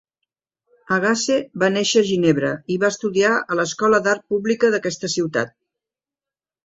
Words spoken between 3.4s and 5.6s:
a l'escola d'art pública d'aquesta ciutat.